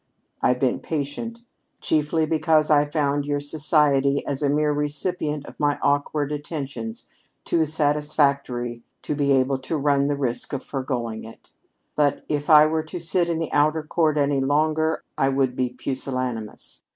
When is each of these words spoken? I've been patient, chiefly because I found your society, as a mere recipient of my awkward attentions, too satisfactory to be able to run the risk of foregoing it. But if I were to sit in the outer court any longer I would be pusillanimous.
I've 0.41 0.59
been 0.59 0.79
patient, 0.79 1.41
chiefly 1.79 2.25
because 2.25 2.71
I 2.71 2.85
found 2.85 3.23
your 3.27 3.39
society, 3.39 4.25
as 4.25 4.41
a 4.41 4.49
mere 4.49 4.71
recipient 4.73 5.45
of 5.45 5.59
my 5.59 5.77
awkward 5.83 6.31
attentions, 6.31 7.05
too 7.45 7.65
satisfactory 7.65 8.81
to 9.03 9.13
be 9.13 9.31
able 9.33 9.59
to 9.59 9.77
run 9.77 10.07
the 10.07 10.15
risk 10.17 10.53
of 10.53 10.63
foregoing 10.63 11.23
it. 11.23 11.51
But 11.95 12.25
if 12.29 12.49
I 12.49 12.65
were 12.65 12.81
to 12.81 12.99
sit 12.99 13.29
in 13.29 13.37
the 13.37 13.53
outer 13.53 13.83
court 13.83 14.17
any 14.17 14.39
longer 14.39 15.03
I 15.19 15.29
would 15.29 15.55
be 15.55 15.69
pusillanimous. 15.69 16.81